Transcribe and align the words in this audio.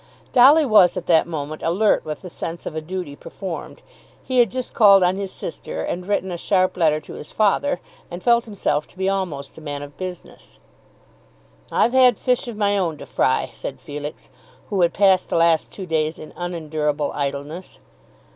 Dolly 0.33 0.65
was 0.65 0.97
at 0.97 1.05
that 1.05 1.27
moment 1.27 1.61
alert 1.61 2.03
with 2.03 2.23
the 2.23 2.29
sense 2.31 2.65
of 2.65 2.73
a 2.75 2.81
duty 2.81 3.15
performed. 3.15 3.83
He 4.23 4.39
had 4.39 4.49
just 4.49 4.73
called 4.73 5.03
on 5.03 5.15
his 5.15 5.31
sister 5.31 5.83
and 5.83 6.07
written 6.07 6.31
a 6.31 6.37
sharp 6.37 6.75
letter 6.75 6.99
to 7.01 7.13
his 7.13 7.31
father, 7.31 7.79
and 8.09 8.23
felt 8.23 8.45
himself 8.45 8.87
to 8.87 8.97
be 8.97 9.07
almost 9.07 9.59
a 9.59 9.61
man 9.61 9.83
of 9.83 9.95
business. 9.97 10.57
"I've 11.71 11.93
had 11.93 12.17
fish 12.17 12.47
of 12.47 12.57
my 12.57 12.79
own 12.79 12.97
to 12.97 13.05
fry," 13.05 13.51
said 13.53 13.79
Felix, 13.79 14.31
who 14.71 14.81
had 14.81 14.95
passed 14.95 15.29
the 15.29 15.35
last 15.35 15.71
two 15.71 15.85
days 15.85 16.17
in 16.17 16.33
unendurable 16.35 17.11
idleness. 17.13 17.79